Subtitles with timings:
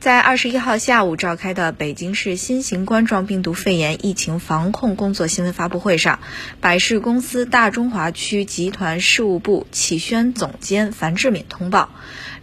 [0.00, 6.20] 在二十一号下午召开的北京市新型冠状病毒肺炎疫情防控工作新闻发布会上，
[6.58, 11.90] 百事公司大中华区集团事务部企宣总监樊志敏通报，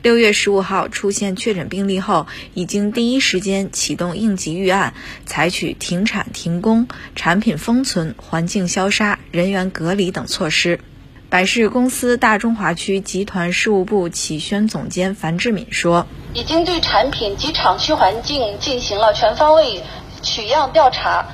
[0.03, 4.93] 六月十五号出现确诊病例后，已经第一时间启动应急预案，
[5.25, 10.79] 采取停产停工、产品封存、环境消杀、人员隔离等措施。
[11.29, 19.83] 百事公司大中华区集团事务部企宣总监樊志敏说：“已经对产品及厂区环境进行了全方位
[20.21, 21.25] 取样调查，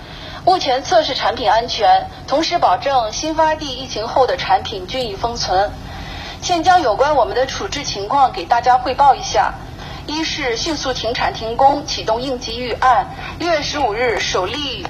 [0.45, 5.69] 目前测试产品安全，同时保证新发地疫情后的产品均已封存。
[6.41, 9.53] 现将有关我们的处置情况给大家汇报一下：
[10.07, 14.87] 一是迅速停产停工，启动应急预案，六月十五日首例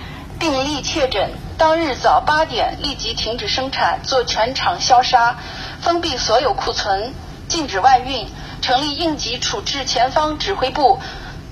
[0.52, 5.38] 病例确诊。”当日早八点立即停止生产，做全场消杀，
[5.80, 7.14] 封闭所有库存，
[7.48, 8.28] 禁止外运，
[8.62, 11.00] 成立应急处置前方指挥部，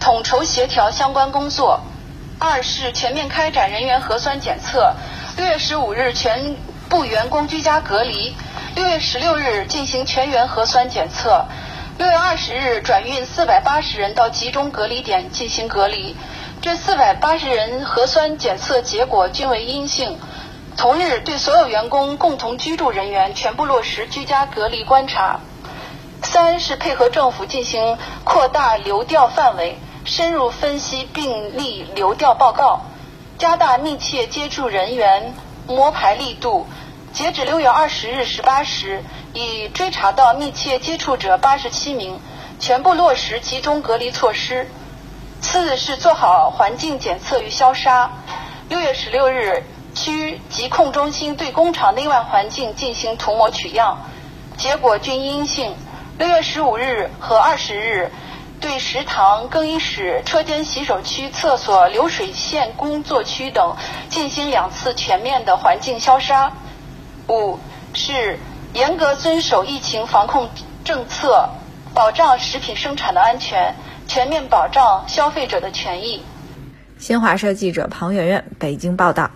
[0.02, 1.81] 统筹协调相关工作。
[2.40, 4.94] 二是全面开展人员核酸检测，
[5.38, 6.58] 六月十五日全
[6.89, 8.36] 部员工居家隔离，
[8.76, 11.45] 六月十六日进行全员核酸检测，
[12.02, 16.16] 六月二十日转运四百八十人到集中隔离点进行隔离。
[16.59, 20.17] 这四百八十人核酸检测结果均为阴性。
[20.75, 25.41] 同日，对所有员工共同居住人员全部落实居家隔离观察。
[26.23, 32.81] 三是配合政府进行扩大流调范围，深入分析病例流调报告，
[33.38, 35.36] 加大密切接触人员
[35.67, 36.65] 摸排力度。
[37.14, 42.20] 截止六月二十日十八时，已追查到密切接触者八十七名，
[42.58, 44.70] 全部落实集中隔离措施。
[45.42, 48.12] 四是做好环境检测与消杀。
[48.70, 53.98] 六月十六日，区疾控中心对工厂内外环境进行涂抹取样，
[54.56, 55.76] 结果均阴性。
[56.17, 58.09] 六月十五日和二十日，
[58.62, 63.76] 对食堂、更衣室、车间洗手区、厕所、流水线工作区等
[64.09, 66.54] 进行两次全面的环境消杀。
[67.31, 67.58] 五
[67.93, 68.37] 是
[68.73, 70.49] 严格遵守疫情防控
[70.83, 71.49] 政策，
[71.93, 73.73] 保障食品生产的安全。
[74.08, 76.21] 全面保障消费者的权益。
[76.97, 79.31] 新华社记者庞媛媛北京报道。